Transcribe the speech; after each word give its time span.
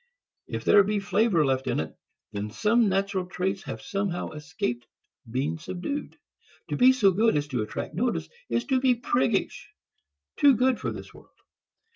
If 0.47 0.65
there 0.65 0.81
be 0.81 0.99
flavor 0.99 1.45
left 1.45 1.67
in 1.67 1.79
it, 1.79 1.95
then 2.31 2.49
some 2.49 2.89
natural 2.89 3.27
traits 3.27 3.61
have 3.65 3.83
somehow 3.83 4.31
escaped 4.31 4.87
being 5.29 5.59
subdued. 5.59 6.17
To 6.69 6.75
be 6.75 6.91
so 6.91 7.11
good 7.11 7.37
as 7.37 7.47
to 7.49 7.61
attract 7.61 7.93
notice 7.93 8.27
is 8.49 8.65
to 8.65 8.79
be 8.81 8.95
priggish, 8.95 9.69
too 10.37 10.55
good 10.55 10.79
for 10.79 10.91
this 10.91 11.13
world. 11.13 11.37